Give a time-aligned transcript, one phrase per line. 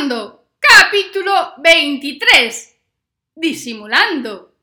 [0.00, 2.74] Capítulo 23.
[3.34, 4.54] Disimulando.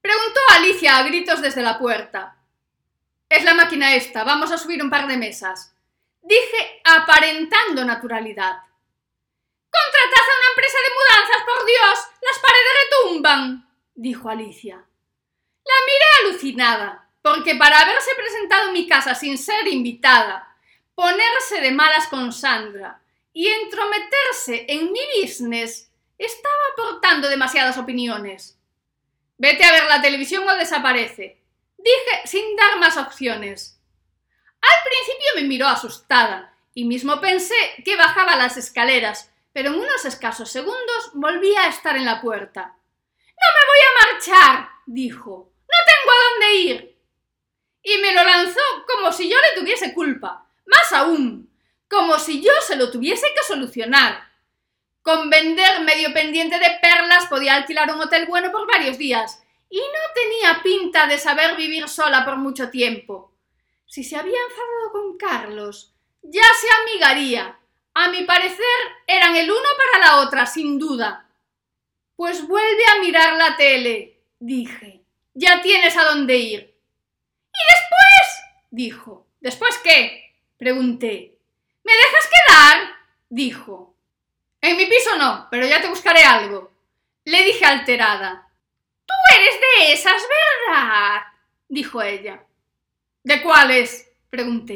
[0.00, 2.34] Preguntó Alicia a gritos desde la puerta.
[3.28, 5.74] Es la máquina esta, vamos a subir un par de mesas.
[6.22, 8.56] Dije aparentando naturalidad.
[9.70, 14.76] Contratad a una empresa de mudanzas, por Dios, las paredes retumban, dijo Alicia.
[14.76, 20.56] La miré alucinada, porque para haberse presentado en mi casa sin ser invitada,
[20.94, 23.02] ponerse de malas con Sandra
[23.36, 28.58] y entrometerse en mi business estaba aportando demasiadas opiniones.
[29.36, 31.42] Vete a ver la televisión o desaparece,
[31.76, 33.78] dije sin dar más opciones.
[34.62, 37.54] Al principio me miró asustada y mismo pensé
[37.84, 42.62] que bajaba las escaleras, pero en unos escasos segundos volví a estar en la puerta.
[42.62, 45.52] No me voy a marchar, dijo.
[45.60, 46.98] No tengo a dónde ir.
[47.82, 50.48] Y me lo lanzó como si yo le tuviese culpa.
[50.64, 51.50] Más aún,
[51.88, 54.28] como si yo se lo tuviese que solucionar.
[55.02, 59.78] Con vender medio pendiente de perlas podía alquilar un hotel bueno por varios días, y
[59.78, 63.32] no tenía pinta de saber vivir sola por mucho tiempo.
[63.86, 67.58] Si se había enfadado con Carlos, ya se amigaría.
[67.94, 68.66] A mi parecer
[69.06, 71.30] eran el uno para la otra, sin duda.
[72.16, 75.02] Pues vuelve a mirar la tele, dije.
[75.34, 76.60] Ya tienes a dónde ir.
[76.60, 78.44] ¿Y después?
[78.70, 79.26] dijo.
[79.40, 80.34] ¿Después qué?
[80.56, 81.35] Pregunté.
[81.86, 82.96] ¿Me dejas quedar?
[83.28, 83.94] dijo.
[84.60, 86.72] En mi piso no, pero ya te buscaré algo.
[87.24, 88.48] Le dije alterada.
[89.06, 90.20] Tú eres de esas,
[90.66, 91.22] ¿verdad?
[91.68, 92.42] dijo ella.
[93.22, 94.10] ¿De cuáles?
[94.28, 94.74] pregunté.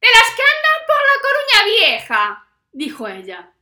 [0.00, 3.52] De las que andan por la Coruña Vieja, dijo ella.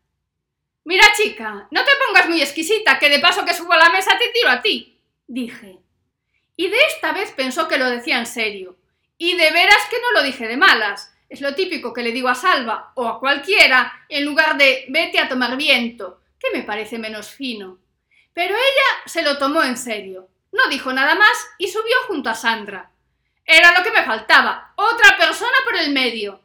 [0.84, 4.16] Mira, chica, no te pongas muy exquisita, que de paso que subo a la mesa
[4.18, 5.80] te tiro a ti, dije.
[6.54, 8.76] Y de esta vez pensó que lo decía en serio.
[9.18, 12.28] Y de veras que no lo dije de malas, es lo típico que le digo
[12.28, 16.98] a Salva o a cualquiera en lugar de vete a tomar viento, que me parece
[16.98, 17.78] menos fino.
[18.34, 20.28] Pero ella se lo tomó en serio.
[20.52, 22.90] No dijo nada más y subió junto a Sandra.
[23.46, 26.42] Era lo que me faltaba, otra persona por el medio.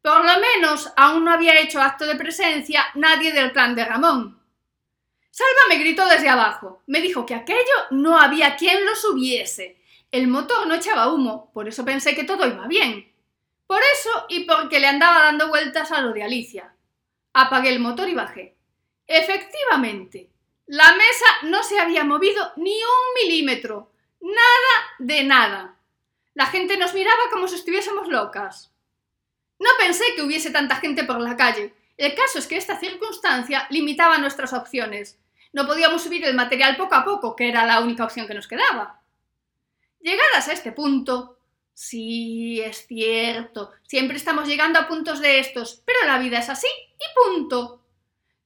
[0.00, 4.40] Por lo menos aún no había hecho acto de presencia nadie del clan de Ramón.
[5.30, 6.82] Salva me gritó desde abajo.
[6.86, 9.78] Me dijo que aquello no había quien lo subiese.
[10.10, 13.11] El motor no echaba humo, por eso pensé que todo iba bien.
[13.66, 16.74] Por eso y porque le andaba dando vueltas a lo de Alicia.
[17.32, 18.56] Apagué el motor y bajé.
[19.06, 20.30] Efectivamente,
[20.66, 23.92] la mesa no se había movido ni un milímetro.
[24.20, 25.76] Nada de nada.
[26.34, 28.72] La gente nos miraba como si estuviésemos locas.
[29.58, 31.74] No pensé que hubiese tanta gente por la calle.
[31.96, 35.18] El caso es que esta circunstancia limitaba nuestras opciones.
[35.52, 38.48] No podíamos subir el material poco a poco, que era la única opción que nos
[38.48, 39.02] quedaba.
[40.00, 41.38] Llegadas a este punto,
[41.74, 43.72] Sí, es cierto.
[43.86, 47.82] Siempre estamos llegando a puntos de estos, pero la vida es así y punto.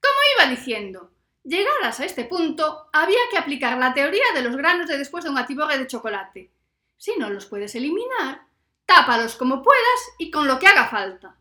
[0.00, 1.10] Como iba diciendo,
[1.42, 5.30] llegadas a este punto, había que aplicar la teoría de los granos de después de
[5.30, 6.50] un atiborre de chocolate.
[6.96, 8.46] Si no los puedes eliminar,
[8.86, 11.36] tápalos como puedas y con lo que haga falta.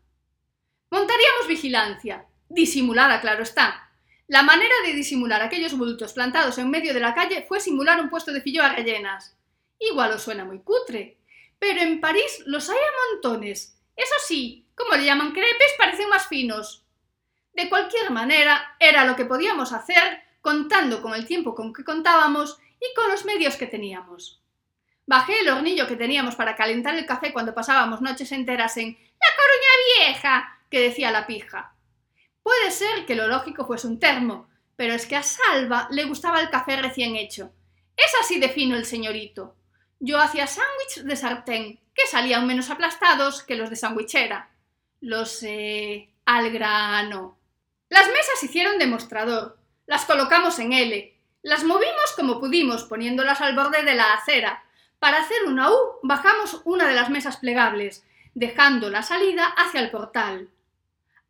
[0.90, 3.90] Montaríamos vigilancia, disimulada, claro está.
[4.28, 8.10] La manera de disimular aquellos bultos plantados en medio de la calle fue simular un
[8.10, 9.36] puesto de filloas rellenas.
[9.78, 11.15] Igual os suena muy cutre,
[11.58, 13.78] pero en París los hay a montones.
[13.96, 16.84] Eso sí, como le llaman crepes, parecen más finos.
[17.52, 22.58] De cualquier manera, era lo que podíamos hacer contando con el tiempo con que contábamos
[22.80, 24.42] y con los medios que teníamos.
[25.06, 29.28] Bajé el hornillo que teníamos para calentar el café cuando pasábamos noches enteras en La
[29.36, 31.74] Coruña Vieja, que decía la pija.
[32.42, 36.40] Puede ser que lo lógico fuese un termo, pero es que a Salva le gustaba
[36.40, 37.52] el café recién hecho.
[37.96, 39.56] Es así de fino el señorito.
[39.98, 44.50] Yo hacía sándwich de sartén, que salían menos aplastados que los de sandwichera.
[45.00, 47.38] Los eh, al grano.
[47.88, 49.58] Las mesas hicieron de mostrador.
[49.86, 51.14] Las colocamos en L.
[51.42, 54.64] Las movimos como pudimos, poniéndolas al borde de la acera.
[54.98, 59.90] Para hacer una U, bajamos una de las mesas plegables, dejando la salida hacia el
[59.90, 60.50] portal.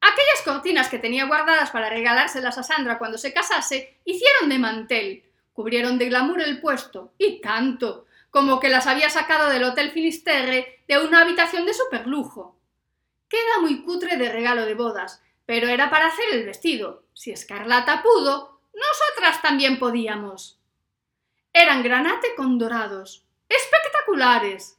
[0.00, 5.24] Aquellas cortinas que tenía guardadas para regalárselas a Sandra cuando se casase, hicieron de mantel,
[5.52, 10.84] cubrieron de glamour el puesto, y tanto, como que las había sacado del Hotel Finisterre
[10.86, 12.60] de una habitación de superlujo.
[13.30, 17.04] Queda muy cutre de regalo de bodas, pero era para hacer el vestido.
[17.14, 20.60] Si Escarlata pudo, nosotras también podíamos.
[21.50, 23.24] Eran granate con dorados.
[23.48, 24.78] Espectaculares.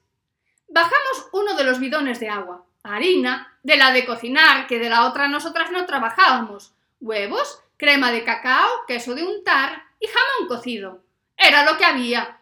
[0.68, 5.08] Bajamos uno de los bidones de agua, harina, de la de cocinar, que de la
[5.08, 11.02] otra nosotras no trabajábamos, huevos, crema de cacao, queso de untar y jamón cocido.
[11.36, 12.37] Era lo que había.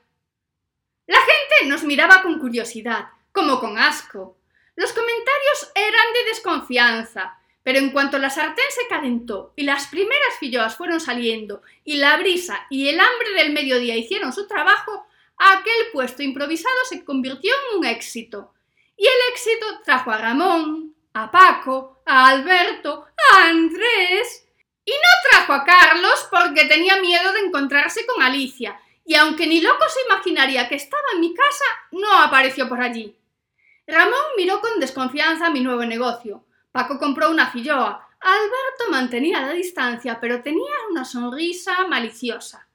[1.07, 4.37] La gente nos miraba con curiosidad, como con asco.
[4.75, 10.37] Los comentarios eran de desconfianza, Pero en cuanto la sartén se calentó y las primeras
[10.39, 15.91] filloas fueron saliendo y la brisa y el hambre del mediodía hicieron su trabajo, aquel
[15.91, 18.53] puesto improvisado se convirtió en un éxito.
[18.95, 24.47] Y el éxito trajo a Ramón, a Paco, a Alberto, a Andrés.
[24.85, 29.61] Y no trajo a Carlos porque tenía miedo de encontrarse con Alicia, y aunque ni
[29.61, 33.15] loco se imaginaría que estaba en mi casa, no apareció por allí.
[33.87, 36.43] Ramón miró con desconfianza mi nuevo negocio.
[36.71, 38.09] Paco compró una filloa.
[38.19, 42.67] Alberto mantenía la distancia, pero tenía una sonrisa maliciosa.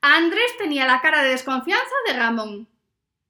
[0.00, 2.68] Andrés tenía la cara de desconfianza de Ramón.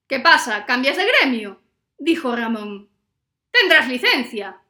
[0.09, 0.65] ¿Qué pasa?
[0.65, 1.61] ¿Cambias de gremio?
[1.99, 2.89] dijo Ramón.
[3.51, 4.62] Tendrás licencia.